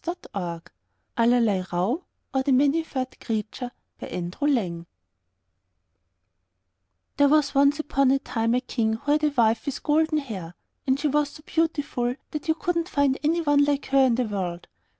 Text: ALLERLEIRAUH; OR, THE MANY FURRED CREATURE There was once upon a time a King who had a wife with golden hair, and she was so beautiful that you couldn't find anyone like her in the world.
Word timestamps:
ALLERLEIRAUH; 1.15 2.03
OR, 2.33 2.41
THE 2.41 2.51
MANY 2.51 2.81
FURRED 2.81 3.19
CREATURE 3.19 3.71
There 3.99 4.81
was 7.27 7.53
once 7.53 7.79
upon 7.79 8.09
a 8.09 8.17
time 8.17 8.55
a 8.55 8.61
King 8.61 8.93
who 8.93 9.11
had 9.11 9.23
a 9.23 9.29
wife 9.29 9.67
with 9.67 9.83
golden 9.83 10.17
hair, 10.17 10.55
and 10.87 10.99
she 10.99 11.07
was 11.07 11.29
so 11.29 11.43
beautiful 11.45 12.15
that 12.31 12.47
you 12.47 12.55
couldn't 12.55 12.89
find 12.89 13.19
anyone 13.23 13.63
like 13.63 13.85
her 13.89 13.99
in 14.03 14.15
the 14.15 14.23
world. 14.25 14.67